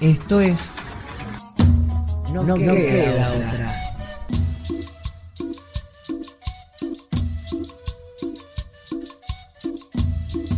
[0.00, 0.76] Esto es.
[2.32, 3.77] No, no queda, queda otra.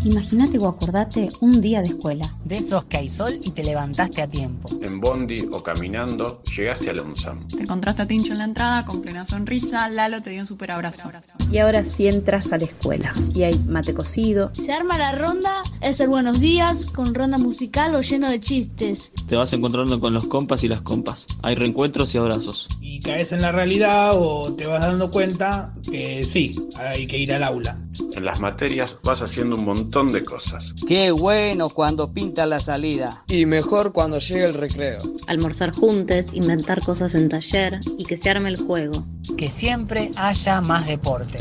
[0.04, 2.26] Imagínate o acordate un día de escuela.
[2.44, 4.68] De esos que hay sol y te levantaste a tiempo.
[4.82, 7.46] En bondi o caminando, llegaste a la UNSAM.
[7.46, 10.70] Te encontraste a Tincho en la entrada con plena sonrisa, Lalo te dio un super
[10.70, 11.10] abrazo.
[11.52, 14.50] Y ahora sí entras a la escuela y hay mate cocido.
[14.52, 19.12] Se arma la ronda, es el buenos días, con ronda musical o lleno de chistes.
[19.28, 21.26] Te vas encontrando con los compas y las compas.
[21.42, 22.68] Hay reencuentros y abrazos.
[22.80, 27.32] Y caes en la realidad o te vas dando cuenta que sí, hay que ir
[27.34, 27.78] al aula.
[28.16, 30.74] En las materias vas haciendo un montón de cosas.
[30.86, 33.24] Qué bueno cuando pinta la salida.
[33.28, 34.98] Y mejor cuando llega el recreo.
[35.26, 39.04] Almorzar juntos, inventar cosas en taller y que se arme el juego.
[39.36, 41.38] Que siempre haya más deporte.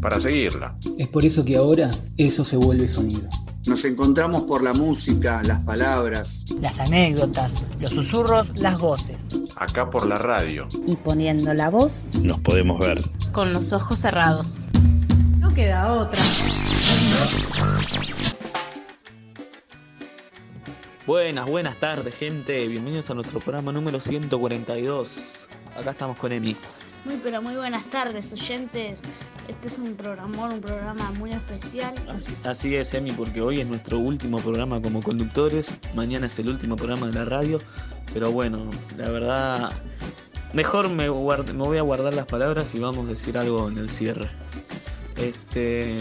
[0.00, 0.76] Para seguirla.
[0.98, 3.28] Es por eso que ahora eso se vuelve sonido.
[3.66, 9.26] Nos encontramos por la música, las palabras, Las anécdotas, los susurros, las voces.
[9.56, 10.68] Acá por la radio.
[10.86, 13.00] Y poniendo la voz, Nos podemos ver.
[13.32, 14.56] Con los ojos cerrados.
[15.54, 16.22] Queda otra.
[21.06, 22.66] Buenas, buenas tardes, gente.
[22.66, 25.46] Bienvenidos a nuestro programa número 142.
[25.78, 26.56] Acá estamos con Emi.
[27.04, 29.02] Muy pero muy buenas tardes, oyentes.
[29.46, 31.94] Este es un programón, un programa muy especial.
[32.08, 35.76] Así, así es, Emi, porque hoy es nuestro último programa como conductores.
[35.94, 37.60] Mañana es el último programa de la radio.
[38.14, 38.64] Pero bueno,
[38.96, 39.72] la verdad,
[40.54, 43.76] mejor me, guard- me voy a guardar las palabras y vamos a decir algo en
[43.76, 44.30] el cierre.
[45.16, 45.98] Este.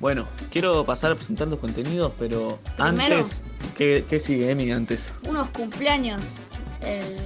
[0.00, 3.16] Bueno, quiero pasar a presentar los contenidos, pero Primero.
[3.18, 3.42] antes.
[3.76, 5.14] ¿qué, qué sigue, Emi, antes?
[5.28, 6.42] Unos cumpleaños.
[6.82, 7.16] El-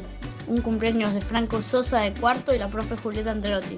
[0.47, 3.77] un cumpleaños de Franco Sosa de cuarto y la profe Julieta Andreotti.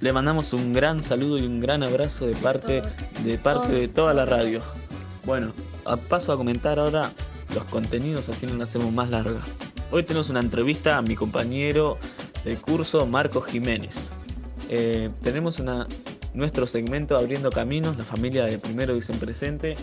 [0.00, 2.82] Le mandamos un gran saludo y un gran abrazo de parte
[3.24, 4.60] de parte de toda la radio.
[5.24, 5.54] Bueno,
[5.86, 7.10] a- paso a comentar ahora
[7.54, 9.40] los contenidos, así no la hacemos más larga.
[9.90, 11.96] Hoy tenemos una entrevista a mi compañero
[12.44, 14.12] de curso, Marco Jiménez.
[14.68, 15.86] Eh, tenemos una,
[16.34, 19.76] nuestro segmento Abriendo Caminos, la familia de primero dicen presente.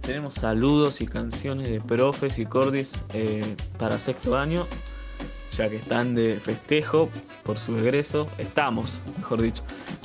[0.00, 4.66] Tenemos saludos y canciones de profes y cordis eh, para sexto año,
[5.52, 7.08] ya que están de festejo
[7.42, 8.28] por su egreso.
[8.36, 9.62] Estamos, mejor dicho.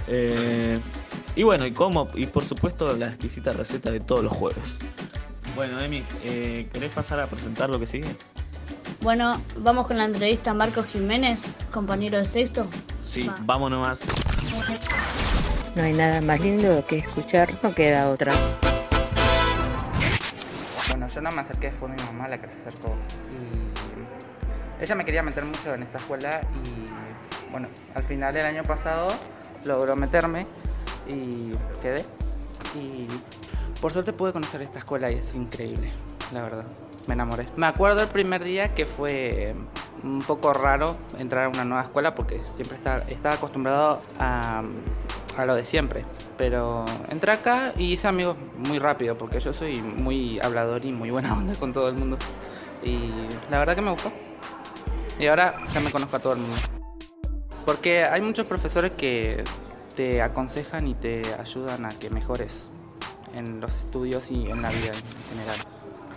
[0.07, 0.79] Eh,
[1.35, 4.79] y bueno, y como, y por supuesto la exquisita receta de todos los jueves.
[5.56, 8.16] Bueno, Emi, eh, ¿querés pasar a presentar lo que sigue?
[9.01, 12.67] Bueno, vamos con la entrevista a Marcos Jiménez, compañero de sexto.
[13.01, 13.38] Sí, Va.
[13.41, 14.01] vámonos más.
[15.75, 18.34] No hay nada más lindo que escuchar, no queda otra.
[20.88, 22.96] Bueno, yo no me acerqué, fue mi mamá la que se acercó.
[23.31, 28.63] Y ella me quería meter mucho en esta escuela y bueno, al final del año
[28.63, 29.09] pasado
[29.63, 30.47] logró meterme
[31.07, 32.03] y quedé.
[32.75, 33.07] Y
[33.80, 35.91] por suerte pude conocer esta escuela y es increíble,
[36.34, 36.66] la verdad.
[37.07, 37.47] Me enamoré.
[37.56, 39.56] Me acuerdo el primer día que fue
[40.03, 44.63] un poco raro entrar a una nueva escuela porque siempre estaba, estaba acostumbrado a,
[45.38, 46.06] a lo de siempre.
[46.38, 51.12] Pero entré acá y hice amigos muy rápido porque yo soy muy hablador y muy
[51.12, 52.17] buena onda con todo el mundo.
[52.84, 53.12] Y
[53.50, 54.12] la verdad que me gustó.
[55.19, 56.57] Y ahora ya me conozco a todo el mundo.
[57.66, 59.44] Porque hay muchos profesores que
[59.95, 62.69] te aconsejan y te ayudan a que mejores
[63.35, 65.57] en los estudios y en la vida en general.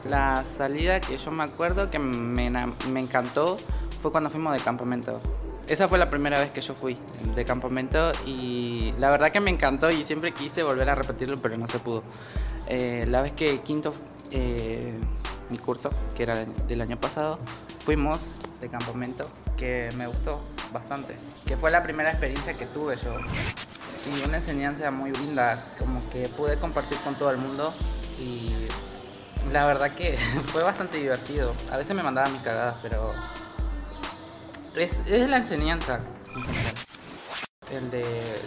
[0.09, 3.57] La salida que yo me acuerdo que me, me encantó
[4.01, 5.21] fue cuando fuimos de campamento.
[5.69, 6.99] Esa fue la primera vez que yo fui
[7.35, 11.57] de campamento y la verdad que me encantó y siempre quise volver a repetirlo, pero
[11.57, 12.03] no se pudo.
[12.67, 13.95] Eh, la vez que quinto,
[14.33, 14.99] eh,
[15.51, 17.39] mi curso, que era del año pasado,
[17.85, 18.19] fuimos
[18.61, 19.25] de campamento,
[19.57, 20.41] que me gustó
[20.73, 23.17] bastante, que fue la primera experiencia que tuve yo.
[23.21, 27.73] Y una enseñanza muy linda, como que pude compartir con todo el mundo
[28.19, 28.67] y
[29.53, 30.17] la verdad que
[30.47, 31.55] fue bastante divertido.
[31.71, 33.13] A veces me mandaba mis cagadas, pero
[34.77, 36.01] es, es la enseñanza
[36.35, 36.75] en general.
[37.71, 38.05] El de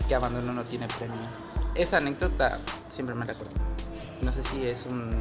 [0.07, 1.27] que abandono no tiene premio.
[1.73, 3.55] Esa anécdota siempre me recuerdo.
[4.21, 5.11] No sé si es un...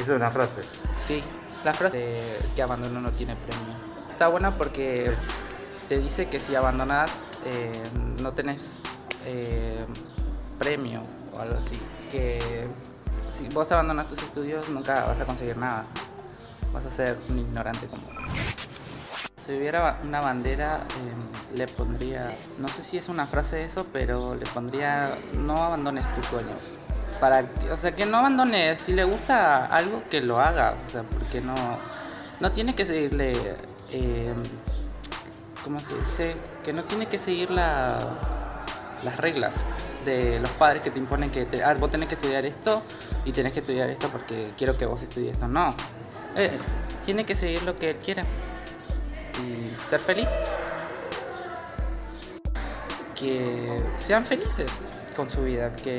[0.00, 0.62] Es una frase.
[0.98, 1.22] Sí,
[1.64, 3.74] la frase de que abandono no tiene premio.
[4.10, 5.12] Está buena porque
[5.88, 7.12] te dice que si abandonas
[7.46, 7.82] eh,
[8.20, 8.80] no tenés
[9.26, 9.84] eh,
[10.58, 11.02] premio
[11.34, 11.78] o algo así.
[12.10, 12.68] Que
[13.30, 15.86] si vos abandonas tus estudios nunca vas a conseguir nada.
[16.72, 18.02] Vas a ser un ignorante como
[19.48, 24.34] si hubiera una bandera, em, le pondría, no sé si es una frase eso, pero
[24.34, 26.78] le pondría, no abandones tus sueños.
[27.72, 31.40] O sea, que no abandone, si le gusta algo, que lo haga, o sea, porque
[31.40, 31.54] no,
[32.40, 33.32] no tiene que seguirle,
[33.90, 34.34] eh,
[35.64, 36.36] ¿cómo se dice?
[36.62, 37.98] Que no tiene que seguir la,
[39.02, 39.64] las reglas
[40.04, 42.82] de los padres que te imponen que te, ah, vos tenés que estudiar esto
[43.24, 45.48] y tenés que estudiar esto porque quiero que vos estudies esto.
[45.48, 45.74] No,
[46.36, 46.50] eh,
[47.06, 48.26] tiene que seguir lo que él quiera
[49.42, 50.30] y ser feliz.
[53.14, 53.60] Que
[53.98, 54.70] sean felices
[55.16, 55.98] con su vida, que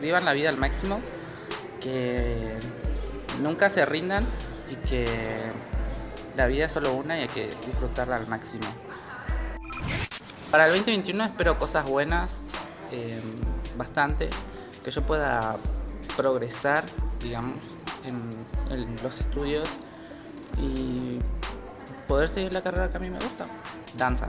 [0.00, 1.00] vivan la vida al máximo,
[1.80, 2.58] que
[3.42, 4.24] nunca se rindan
[4.70, 5.06] y que
[6.36, 8.66] la vida es solo una y hay que disfrutarla al máximo.
[10.50, 12.38] Para el 2021 espero cosas buenas,
[12.92, 13.20] em,
[13.76, 14.30] bastante,
[14.84, 15.56] que yo pueda
[16.16, 16.84] progresar,
[17.20, 17.58] digamos,
[18.04, 19.68] en los estudios
[20.58, 21.18] y
[22.06, 23.46] poder seguir la carrera que a mí me gusta,
[23.96, 24.28] danza.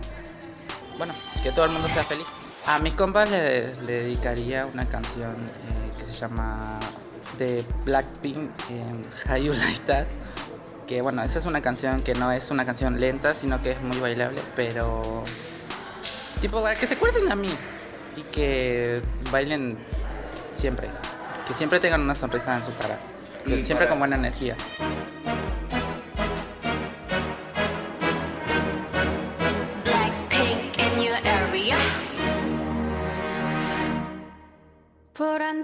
[0.97, 1.13] Bueno,
[1.43, 2.27] que todo el mundo sea feliz.
[2.65, 6.79] A mis compas le, dedicaría una canción eh, que se llama
[7.37, 10.05] de Blackpink, eh, How You Like That.
[10.87, 13.81] Que bueno, esa es una canción que no es una canción lenta, sino que es
[13.81, 15.23] muy bailable, pero
[16.39, 17.49] tipo que se acuerden a mí
[18.15, 19.01] y que
[19.31, 19.77] bailen
[20.53, 20.89] siempre,
[21.47, 22.97] que siempre tengan una sonrisa en su cara,
[23.45, 24.55] que siempre con buena energía.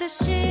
[0.04, 0.43] the shit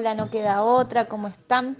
[0.00, 1.76] hola, no queda otra, ¿cómo están?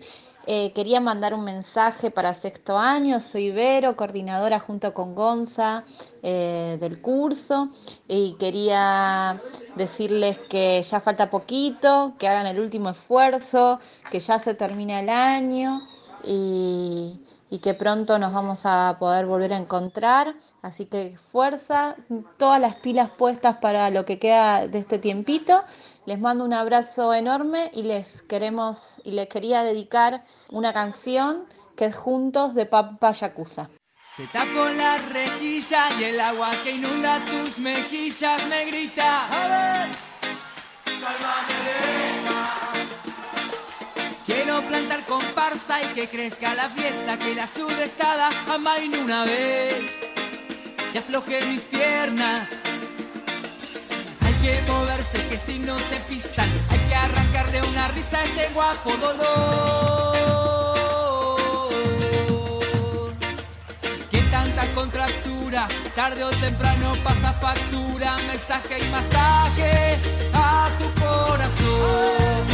[0.46, 5.84] Eh, quería mandar un mensaje para sexto año, soy Vero, coordinadora junto con Gonza
[6.22, 7.70] eh, del curso
[8.08, 9.40] y quería
[9.74, 15.08] decirles que ya falta poquito, que hagan el último esfuerzo, que ya se termina el
[15.08, 15.88] año
[16.22, 17.20] y
[17.50, 20.34] y que pronto nos vamos a poder volver a encontrar.
[20.62, 21.96] Así que fuerza,
[22.38, 25.64] todas las pilas puestas para lo que queda de este tiempito.
[26.06, 31.44] Les mando un abrazo enorme y les queremos y les quería dedicar una canción
[31.76, 33.68] que es Juntos de papa Yakuza.
[34.04, 39.26] Se tapó la rejilla y el agua que inunda tus mejillas me grita.
[39.26, 39.88] A ver.
[44.80, 49.92] cantar comparsa y que crezca la fiesta, que la sudestada amaine una vez
[50.94, 52.48] y afloje mis piernas.
[54.24, 58.48] Hay que moverse, que si no te pisan, hay que arrancarle una risa a este
[58.54, 60.20] guapo dolor.
[64.10, 69.98] Que tanta contractura, tarde o temprano pasa factura, mensaje y masaje
[70.32, 72.49] a tu corazón.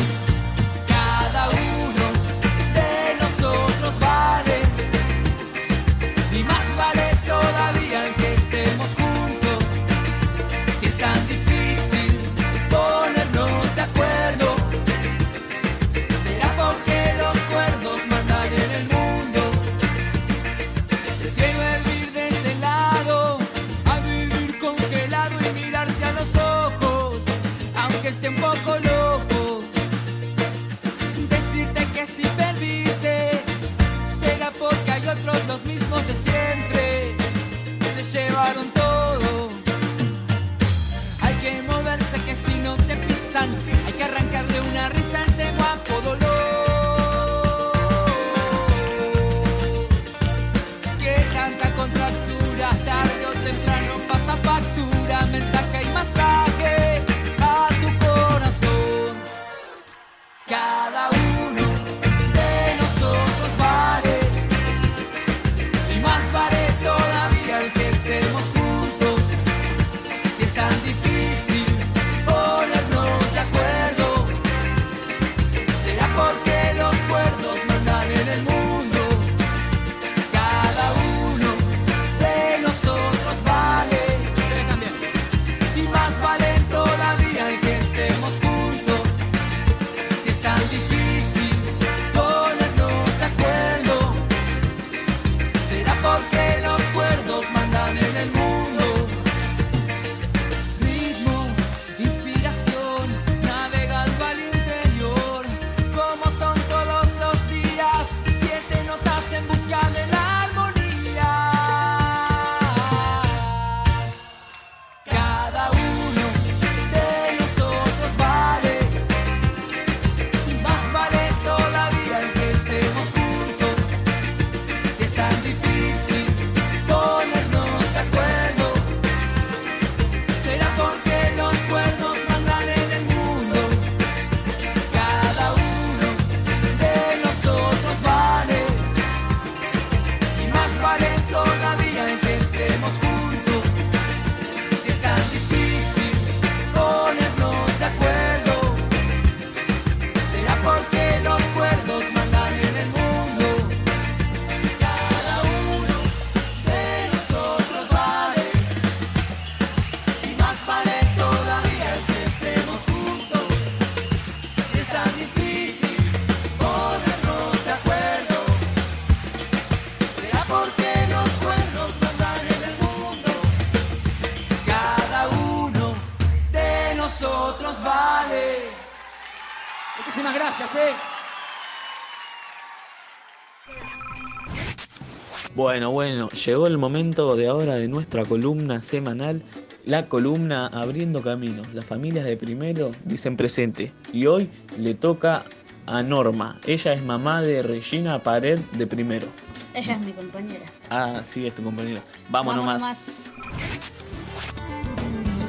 [185.76, 189.42] Bueno, bueno, llegó el momento de ahora de nuestra columna semanal,
[189.84, 191.66] la columna Abriendo Caminos.
[191.74, 195.44] Las familias de primero dicen presente y hoy le toca
[195.84, 196.58] a Norma.
[196.64, 199.26] Ella es mamá de Regina Pared de primero.
[199.74, 200.64] Ella es mi compañera.
[200.88, 202.02] Ah, sí, es tu compañera.
[202.30, 203.34] Vamos, Vamos nomás.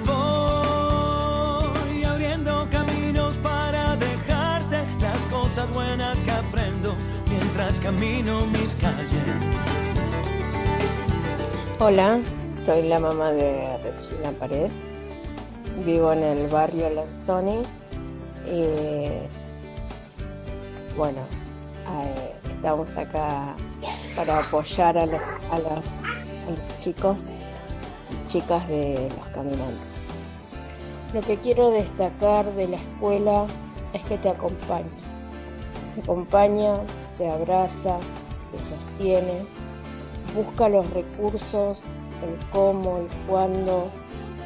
[0.05, 6.97] Voy abriendo caminos para dejarte las cosas buenas que aprendo
[7.29, 9.76] mientras camino mis calles.
[11.79, 12.19] Hola,
[12.65, 14.71] soy la mamá de Regina Pared.
[15.85, 17.61] Vivo en el barrio Lanzoni
[18.47, 18.65] y
[20.97, 21.19] bueno,
[22.01, 23.53] eh, estamos acá
[24.15, 27.25] para apoyar a los, a los, chicos
[28.09, 30.07] y chicas de los caminantes.
[31.13, 33.45] Lo que quiero destacar de la escuela
[33.93, 34.89] es que te acompaña.
[35.93, 36.73] Te acompaña,
[37.19, 37.97] te abraza,
[38.51, 39.45] te sostiene,
[40.37, 41.79] busca los recursos,
[42.23, 43.89] el cómo, el cuándo,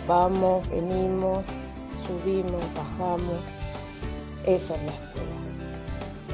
[0.07, 1.39] vamos, venimos,
[2.07, 3.41] subimos, bajamos.
[4.45, 5.31] Eso es la escuela.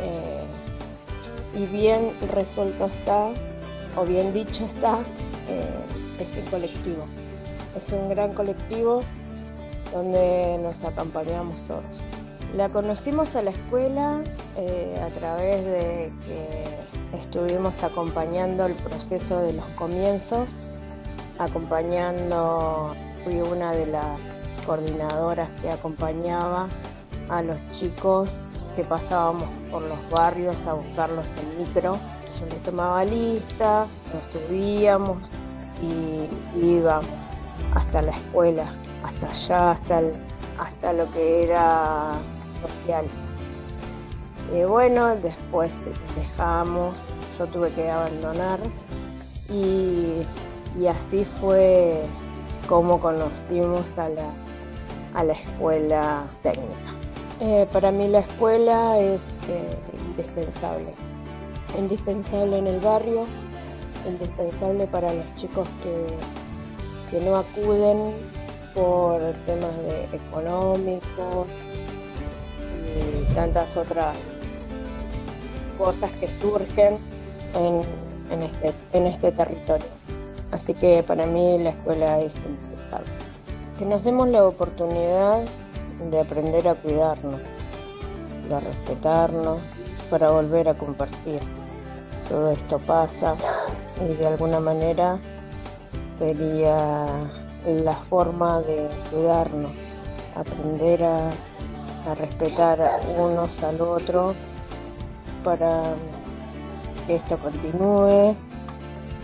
[0.02, 0.44] Eh,
[1.58, 3.30] y bien resuelto está,
[3.98, 5.00] o bien dicho está,
[5.50, 7.06] eh, es un colectivo.
[7.76, 9.02] Es un gran colectivo
[9.92, 12.04] donde nos acompañamos todos.
[12.56, 14.22] La conocimos a la escuela
[14.56, 20.50] eh, a través de que estuvimos acompañando el proceso de los comienzos,
[21.40, 24.20] acompañando, fui una de las
[24.66, 26.68] coordinadoras que acompañaba
[27.30, 28.46] a los chicos
[28.76, 31.98] que pasábamos por los barrios a buscarlos en micro.
[32.40, 35.18] Yo les tomaba lista, nos subíamos
[35.82, 37.40] y íbamos
[37.74, 38.66] hasta la escuela,
[39.04, 40.14] hasta allá, hasta, el,
[40.60, 42.14] hasta lo que era
[42.50, 43.27] sociales.
[44.56, 46.96] Y bueno, después dejamos,
[47.38, 48.60] yo tuve que abandonar
[49.50, 50.24] y,
[50.80, 52.02] y así fue
[52.68, 54.30] como conocimos a la,
[55.14, 56.72] a la escuela técnica.
[57.40, 59.78] Eh, para mí la escuela es eh,
[60.08, 60.94] indispensable,
[61.78, 63.26] indispensable en el barrio,
[64.08, 68.14] indispensable para los chicos que, que no acuden
[68.74, 71.48] por temas de económicos
[72.96, 74.30] y tantas otras
[75.78, 76.98] cosas que surgen
[77.56, 77.82] en,
[78.32, 79.88] en este, en este territorio.
[80.52, 83.10] Así que para mí la escuela es indispensable.
[83.78, 85.42] Que nos demos la oportunidad
[86.10, 87.42] de aprender a cuidarnos,
[88.50, 89.60] de respetarnos,
[90.10, 91.40] para volver a compartir.
[92.30, 93.36] Todo esto pasa
[94.02, 95.20] y de alguna manera
[96.04, 97.08] sería
[97.66, 99.72] la forma de cuidarnos,
[100.36, 101.30] aprender a,
[102.10, 104.34] a respetar unos al otro
[105.48, 105.96] para
[107.06, 108.36] que esto continúe,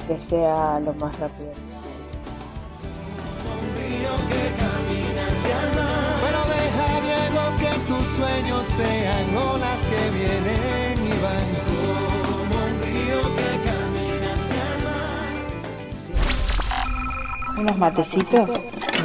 [0.08, 1.92] que sea lo más rápido posible.
[6.24, 13.20] Pero deja Diego que tus sueños sean olas que vienen y van como un río
[13.36, 15.34] que camina hacia el mar.
[17.60, 18.48] Unos matecitos,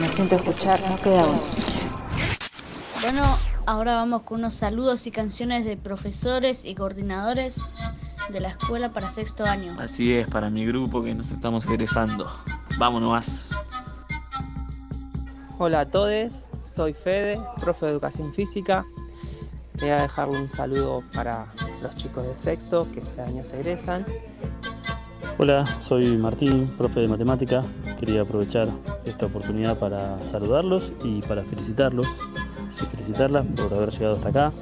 [0.00, 1.40] me siento a escuchar, no queda uno.
[3.02, 7.71] Bueno, ahora vamos con unos saludos y canciones de profesores y coordinadores
[8.30, 9.76] de la escuela para sexto año.
[9.78, 12.26] Así es, para mi grupo que nos estamos egresando.
[12.78, 13.56] Vámonos más.
[15.58, 18.86] Hola a todos, soy Fede, profe de educación física.
[19.75, 24.06] Quería dejarle un saludo para los chicos de sexto que este año se egresan.
[25.36, 27.62] Hola, soy Martín, profe de matemática.
[28.00, 28.69] Quería aprovechar
[29.04, 32.06] esta oportunidad para saludarlos y para felicitarlos
[33.08, 34.52] felicitarlas por haber llegado hasta acá.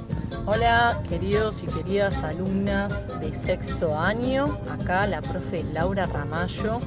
[0.45, 4.57] Hola, queridos y queridas alumnas de sexto año.
[4.69, 6.79] Acá la profe Laura Ramallo.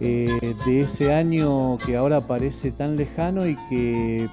[0.00, 4.28] Eh, de ese año que ahora parece tan lejano y que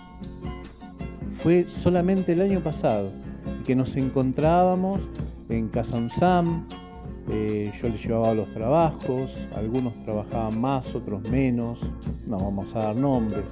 [1.44, 3.12] fue solamente el año pasado,
[3.60, 5.02] y que nos encontrábamos
[5.50, 6.68] en Casa Unsam,
[7.32, 11.80] eh, yo les llevaba los trabajos, algunos trabajaban más, otros menos,
[12.26, 13.46] no vamos a dar nombres.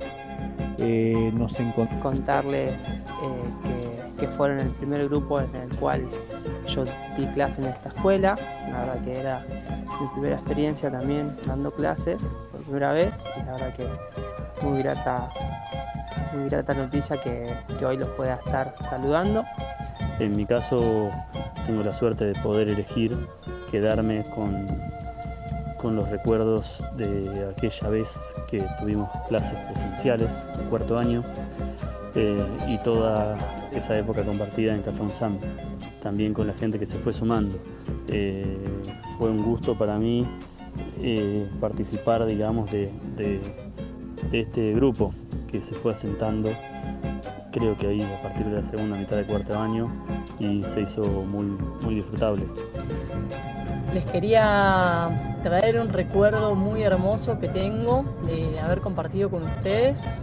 [1.57, 2.93] Nos Contarles eh,
[4.17, 6.07] que, que fueron el primer grupo en el cual
[6.67, 6.85] yo
[7.17, 8.35] di clase en esta escuela.
[8.71, 9.45] La verdad que era
[9.99, 13.87] mi primera experiencia también dando clases por primera vez y la verdad que
[14.61, 15.29] muy grata,
[16.33, 19.43] muy grata noticia que, que hoy los pueda estar saludando.
[20.19, 21.09] En mi caso,
[21.65, 23.17] tengo la suerte de poder elegir
[23.71, 24.67] quedarme con,
[25.81, 31.23] con los recuerdos de aquella vez que tuvimos clases presenciales, cuarto año,
[32.15, 33.37] eh, y toda
[33.71, 35.37] esa época compartida en Casa Unsam,
[36.01, 37.57] también con la gente que se fue sumando.
[38.07, 38.57] Eh,
[39.17, 40.23] fue un gusto para mí
[41.01, 43.39] eh, participar, digamos, de, de-
[44.31, 45.13] de este grupo
[45.49, 46.49] que se fue asentando,
[47.51, 49.89] creo que ahí a partir de la segunda mitad del cuarto año,
[50.39, 51.45] y se hizo muy,
[51.81, 52.43] muy disfrutable.
[53.93, 55.09] Les quería
[55.41, 60.21] traer un recuerdo muy hermoso que tengo de haber compartido con ustedes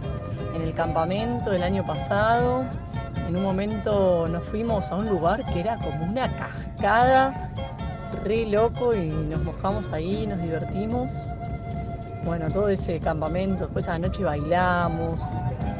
[0.55, 2.63] en el campamento del año pasado.
[3.27, 7.49] En un momento nos fuimos a un lugar que era como una cascada,
[8.23, 11.29] re loco, y nos mojamos ahí, nos divertimos.
[12.23, 15.21] Bueno, todo ese campamento, después a la noche bailamos,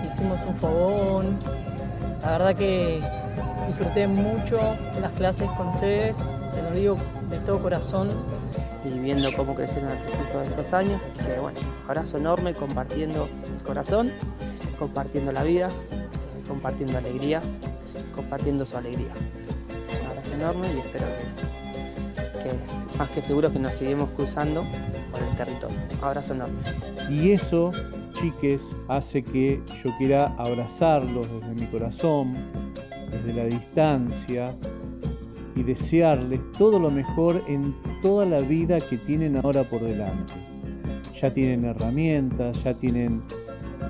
[0.06, 1.40] hicimos un fogón.
[2.22, 3.02] La verdad que
[3.68, 4.60] disfruté mucho
[5.00, 6.98] las clases con ustedes, se los digo
[7.30, 8.10] de todo corazón.
[8.86, 11.02] y viendo cómo crecieron a lo largo de estos años.
[11.06, 13.28] Así que bueno, abrazo enorme, compartiendo
[13.58, 14.12] el corazón,
[14.80, 15.70] compartiendo la vida,
[16.48, 17.60] compartiendo alegrías,
[18.16, 19.12] compartiendo su alegría.
[20.02, 24.64] Un abrazo enorme y espero que, que más que seguro que nos seguimos cruzando
[25.12, 25.78] por el territorio.
[26.02, 26.60] Abrazo enorme.
[27.10, 27.72] Y eso,
[28.20, 32.34] chiques, hace que yo quiera abrazarlos desde mi corazón,
[33.12, 34.56] desde la distancia,
[35.58, 40.34] y desearles todo lo mejor en toda la vida que tienen ahora por delante.
[41.20, 43.24] Ya tienen herramientas, ya tienen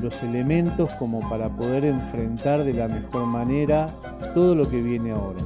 [0.02, 3.88] los elementos como para poder enfrentar de la mejor manera
[4.34, 5.42] todo lo que viene ahora.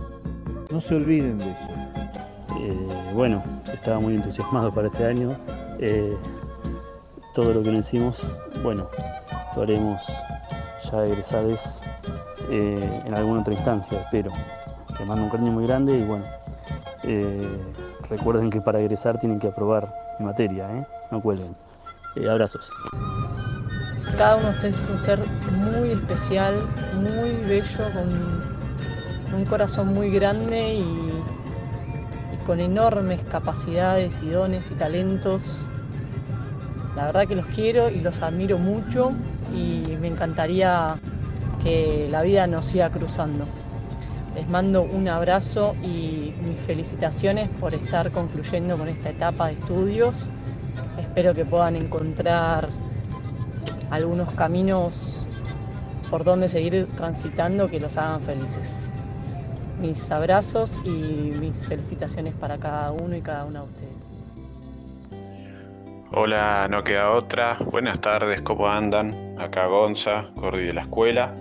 [0.69, 1.69] No se olviden de eso.
[2.59, 5.35] Eh, bueno, estaba muy entusiasmado para este año.
[5.79, 6.15] Eh,
[7.33, 8.87] todo lo que hicimos, bueno,
[9.55, 10.03] lo haremos
[10.91, 11.81] ya egresados
[12.51, 14.29] eh, en alguna otra instancia, espero.
[14.99, 16.25] Les mando un cariño muy grande y bueno,
[17.03, 17.47] eh,
[18.09, 20.85] recuerden que para egresar tienen que aprobar mi materia, ¿eh?
[21.11, 21.55] no cuelguen.
[22.17, 22.69] Eh, abrazos.
[24.17, 25.19] Cada uno de ustedes es un ser
[25.55, 26.55] muy especial,
[26.95, 34.73] muy bello, con un corazón muy grande y, y con enormes capacidades y dones y
[34.73, 35.65] talentos.
[36.97, 39.13] La verdad que los quiero y los admiro mucho
[39.55, 40.97] y me encantaría
[41.63, 43.45] que la vida nos siga cruzando.
[44.35, 50.29] Les mando un abrazo y mis felicitaciones por estar concluyendo con esta etapa de estudios.
[50.97, 52.69] Espero que puedan encontrar
[53.89, 55.27] algunos caminos
[56.09, 58.93] por donde seguir transitando que los hagan felices.
[59.81, 64.15] Mis abrazos y mis felicitaciones para cada uno y cada una de ustedes.
[66.13, 67.57] Hola, no queda otra.
[67.71, 69.30] Buenas tardes, ¿cómo andan?
[69.41, 71.35] Acá Gonza, Cordi de la escuela.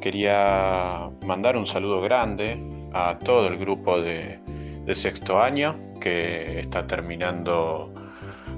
[0.00, 2.58] Quería mandar un saludo grande
[2.92, 4.40] a todo el grupo de,
[4.84, 7.92] de sexto año que está terminando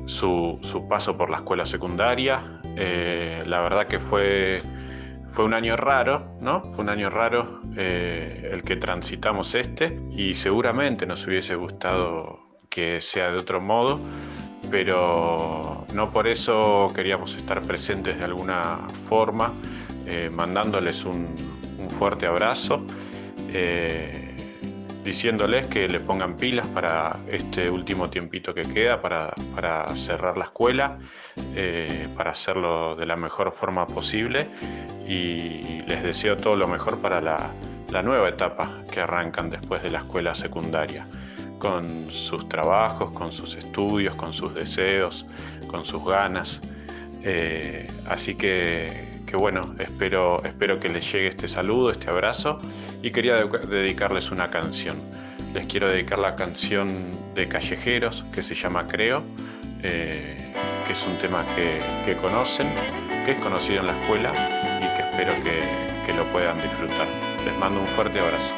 [0.06, 2.60] su, su paso por la escuela secundaria.
[2.76, 4.60] Eh, la verdad que fue,
[5.30, 6.62] fue un año raro, ¿no?
[6.72, 12.38] Fue un año raro eh, el que transitamos este y seguramente nos hubiese gustado
[12.70, 14.00] que sea de otro modo,
[14.74, 19.52] pero no por eso queríamos estar presentes de alguna forma,
[20.04, 21.28] eh, mandándoles un,
[21.96, 22.84] fuerte abrazo,
[23.52, 24.34] eh,
[25.04, 29.32] diciéndoles que le pongan pilas para este último tiempito que queda, para,
[29.94, 30.98] cerrar la escuela,
[31.54, 34.48] eh, para hacerlo de la mejor forma posible.
[35.06, 40.00] Y les deseo todo lo mejor para la nueva etapa que arrancan después de la
[40.00, 41.06] escuela secundaria
[41.64, 45.24] con sus trabajos, con sus estudios, con sus deseos,
[45.66, 46.60] con sus ganas.
[47.22, 52.58] Eh, así que, que, bueno, espero, espero que les llegue este saludo, este abrazo
[53.02, 54.98] y quería de dedicarles una canción.
[55.54, 56.88] Les quiero dedicar la canción
[57.34, 59.22] de Callejeros que se llama Creo,
[59.82, 60.36] eh,
[60.86, 62.74] que es un tema que, que, conocen,
[63.24, 64.32] que es conocido en la escuela
[64.82, 65.62] y que espero que,
[66.04, 67.08] que lo puedan disfrutar.
[67.42, 68.54] Les mando un fuerte abrazo.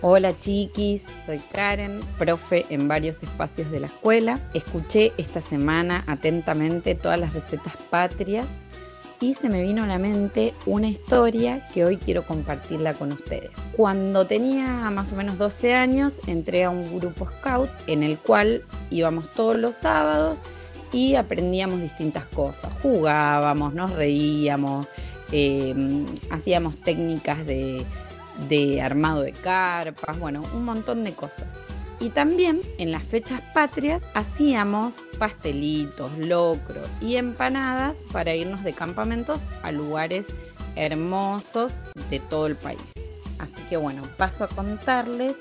[0.00, 4.40] Hola chiquis, soy Karen, profe en varios espacios de la escuela.
[4.54, 8.46] Escuché esta semana atentamente todas las recetas patrias
[9.20, 13.50] y se me vino a la mente una historia que hoy quiero compartirla con ustedes.
[13.76, 18.62] Cuando tenía más o menos 12 años entré a un grupo scout en el cual
[18.90, 20.40] íbamos todos los sábados
[20.92, 22.72] y aprendíamos distintas cosas.
[22.82, 24.88] Jugábamos, nos reíamos,
[25.32, 25.74] eh,
[26.30, 27.84] hacíamos técnicas de
[28.48, 31.46] de armado de carpas, bueno, un montón de cosas.
[32.00, 39.42] Y también en las fechas patrias hacíamos pastelitos, locro y empanadas para irnos de campamentos
[39.62, 40.26] a lugares
[40.74, 41.74] hermosos
[42.10, 42.80] de todo el país.
[43.38, 45.36] Así que bueno, paso a contarles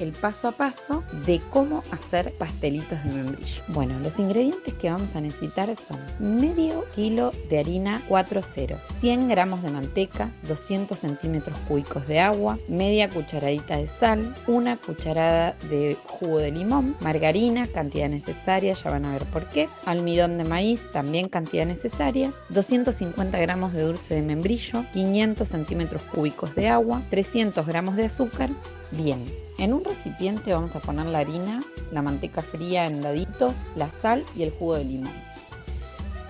[0.00, 3.62] el paso a paso de cómo hacer pastelitos de membrillo.
[3.68, 9.28] Bueno, los ingredientes que vamos a necesitar son medio kilo de harina 4 ceros, 100
[9.28, 15.96] gramos de manteca, 200 centímetros cúbicos de agua, media cucharadita de sal, una cucharada de
[16.06, 20.82] jugo de limón, margarina, cantidad necesaria, ya van a ver por qué, almidón de maíz,
[20.92, 27.66] también cantidad necesaria, 250 gramos de dulce de membrillo, 500 centímetros cúbicos de agua, 300
[27.66, 28.48] gramos de azúcar,
[28.90, 29.24] bien.
[29.60, 34.24] En un recipiente vamos a poner la harina, la manteca fría en daditos, la sal
[34.34, 35.12] y el jugo de limón.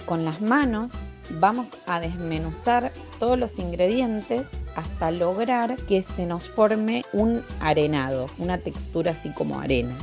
[0.04, 0.90] Con las manos
[1.38, 2.90] vamos a desmenuzar
[3.20, 9.60] todos los ingredientes hasta lograr que se nos forme un arenado, una textura así como
[9.60, 9.94] arena.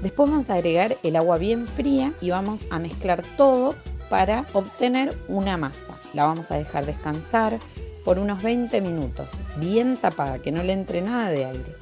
[0.00, 3.74] Después vamos a agregar el agua bien fría y vamos a mezclar todo
[4.08, 5.98] para obtener una masa.
[6.14, 7.58] La vamos a dejar descansar
[8.06, 11.76] por unos 20 minutos, bien tapada, que no le entre nada de aire.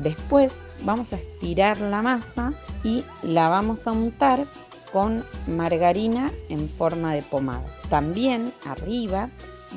[0.00, 4.44] Después vamos a estirar la masa y la vamos a untar
[4.92, 7.66] con margarina en forma de pomada.
[7.90, 9.28] También arriba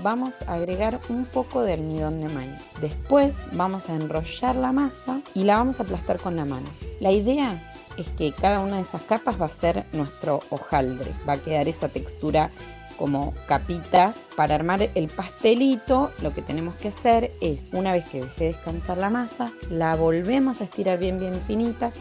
[0.01, 2.55] vamos a agregar un poco de almidón de maíz.
[2.79, 6.69] Después vamos a enrollar la masa y la vamos a aplastar con la mano.
[7.01, 7.61] La idea
[7.97, 11.67] es que cada una de esas capas va a ser nuestro hojaldre, va a quedar
[11.67, 12.49] esa textura
[12.97, 14.15] como capitas.
[14.35, 18.97] Para armar el pastelito lo que tenemos que hacer es, una vez que dejé descansar
[18.97, 21.91] la masa, la volvemos a estirar bien bien finita,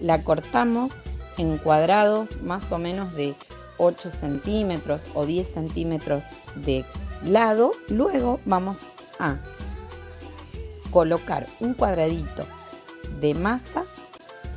[0.00, 0.92] la cortamos
[1.38, 3.34] en cuadrados más o menos de
[3.78, 6.84] 8 centímetros o 10 centímetros de
[7.24, 7.72] lado.
[7.88, 8.78] Luego vamos
[9.18, 9.36] a
[10.90, 12.44] colocar un cuadradito
[13.20, 13.84] de masa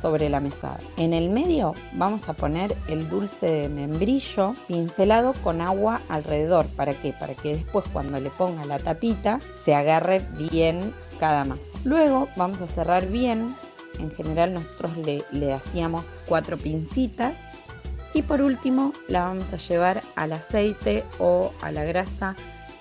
[0.00, 0.80] sobre la mesada.
[0.96, 6.66] En el medio vamos a poner el dulce de membrillo pincelado con agua alrededor.
[6.68, 7.12] ¿Para qué?
[7.12, 11.62] Para que después cuando le ponga la tapita se agarre bien cada masa.
[11.84, 13.54] Luego vamos a cerrar bien.
[13.98, 17.34] En general nosotros le, le hacíamos cuatro pincitas.
[18.12, 22.34] Y por último la vamos a llevar al aceite o a la grasa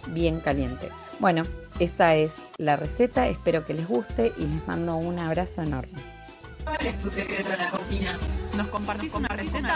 [0.07, 0.89] bien caliente.
[1.19, 1.43] Bueno,
[1.79, 3.27] esa es la receta.
[3.27, 6.18] Espero que les guste y les mando un abrazo enorme.
[6.69, 8.17] ¿Cuál es tu secreto en la cocina?
[8.55, 9.75] ¿Nos compartís una receta?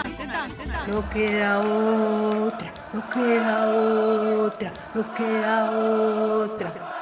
[0.86, 6.98] No queda otra, no queda otra, no queda otra.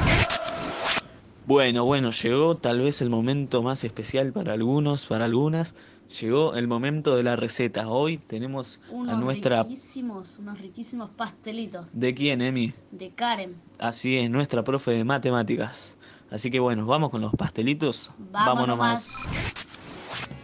[1.44, 5.74] Bueno, bueno, llegó tal vez el momento más especial para algunos, para algunas.
[6.20, 7.88] Llegó el momento de la receta.
[7.88, 9.62] Hoy tenemos Unos a nuestra...
[9.62, 12.72] riquísimos, unos riquísimos pastelitos ¿De quién, Emi?
[12.92, 13.56] de Karen.
[13.78, 15.98] Así es, nuestra profe de matemáticas.
[16.30, 18.10] Así que bueno, vamos con los pastelitos.
[18.30, 19.28] Vamos nomás.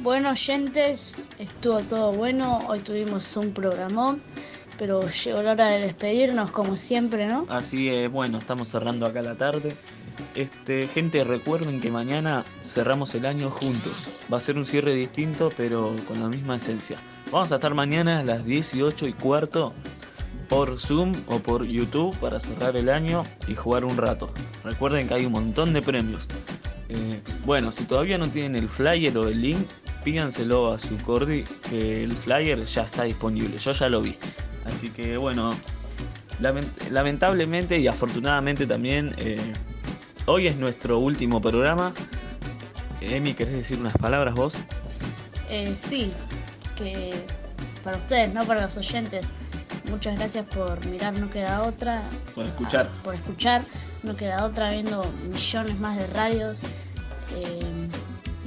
[0.00, 2.62] Bueno, oyentes, estuvo todo bueno.
[2.68, 4.22] Hoy tuvimos un programón,
[4.78, 7.46] pero llegó la hora de despedirnos, como siempre, ¿no?
[7.48, 9.76] Así es, bueno, estamos cerrando acá la tarde.
[10.36, 14.20] Este, gente, recuerden que mañana cerramos el año juntos.
[14.32, 16.98] Va a ser un cierre distinto, pero con la misma esencia.
[17.32, 19.74] Vamos a estar mañana a las 18 y cuarto
[20.48, 24.30] por Zoom o por YouTube para cerrar el año y jugar un rato.
[24.64, 26.28] Recuerden que hay un montón de premios.
[26.88, 29.66] Eh, bueno, si todavía no tienen el flyer o el link,
[30.04, 33.58] pídanselo a su cordi, que el flyer ya está disponible.
[33.58, 34.16] Yo ya lo vi.
[34.64, 35.54] Así que bueno,
[36.40, 39.52] lament- lamentablemente y afortunadamente también, eh,
[40.26, 41.92] hoy es nuestro último programa.
[43.00, 44.54] Emi, ¿querés decir unas palabras vos?
[45.50, 46.10] Eh, sí,
[46.76, 47.12] que
[47.84, 49.32] para ustedes, no para los oyentes.
[49.90, 52.02] Muchas gracias por mirar, no queda otra.
[52.34, 52.88] Por escuchar.
[53.02, 53.64] por escuchar,
[54.02, 56.62] no queda otra viendo millones más de radios.
[57.34, 57.88] eh,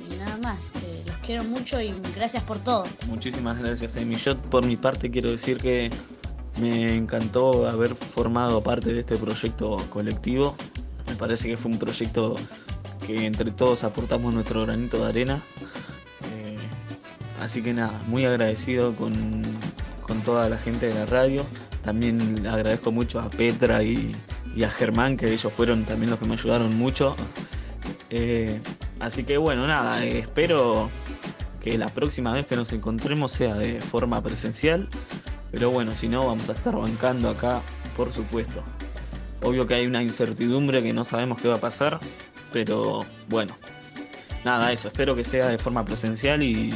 [0.09, 0.41] y nada más.
[0.41, 0.83] más.
[0.83, 2.85] Eh, los quiero mucho y gracias por todo.
[3.07, 4.15] Muchísimas gracias, Amy.
[4.15, 5.89] Yo por mi parte quiero decir que
[6.59, 10.55] me encantó haber formado parte de este proyecto colectivo.
[11.07, 12.35] Me parece que fue un proyecto
[13.05, 15.41] que entre todos aportamos nuestro granito de arena.
[16.29, 16.57] Eh,
[17.41, 19.41] así que nada, muy agradecido con,
[20.11, 21.45] con toda la gente de la radio.
[21.83, 24.13] También agradezco mucho a Petra y,
[24.61, 27.15] a Germán, que ellos fueron también los que me ayudaron mucho.
[28.09, 28.59] Eh,
[28.99, 30.89] así que bueno, nada, eh, espero
[31.61, 34.89] que la próxima vez que nos encontremos sea de forma presencial.
[35.49, 37.61] Pero bueno, si no, vamos a estar bancando acá,
[37.95, 38.61] por supuesto.
[39.43, 42.01] Obvio que hay una incertidumbre que no sabemos qué va a pasar,
[42.51, 43.55] pero bueno,
[44.43, 44.89] nada, eso.
[44.89, 46.73] Espero que sea de forma presencial y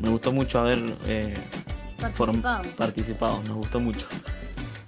[0.00, 1.36] me gustó mucho haber eh,
[2.10, 2.64] Participado.
[2.76, 4.08] participado, nos gustó mucho.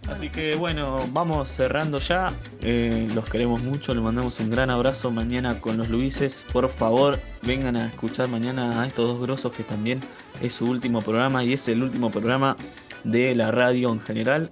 [0.09, 2.33] Así que bueno, vamos cerrando ya.
[2.61, 6.45] Eh, los queremos mucho, les mandamos un gran abrazo mañana con los Luises.
[6.53, 10.01] Por favor, vengan a escuchar mañana a estos dos grosos que también
[10.41, 12.57] es su último programa y es el último programa
[13.03, 14.51] de la radio en general.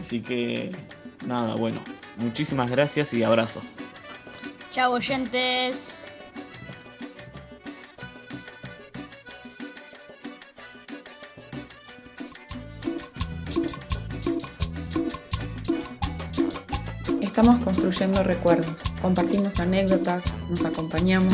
[0.00, 0.72] Así que
[1.26, 1.80] nada, bueno,
[2.16, 3.60] muchísimas gracias y abrazo.
[4.70, 6.19] Chao oyentes.
[17.40, 21.32] Estamos construyendo recuerdos, compartimos anécdotas, nos acompañamos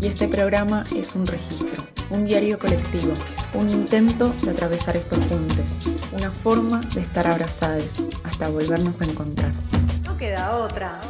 [0.00, 3.12] y este programa es un registro, un diario colectivo,
[3.54, 9.52] un intento de atravesar estos juntos, una forma de estar abrazados hasta volvernos a encontrar.
[10.04, 11.00] No queda otra.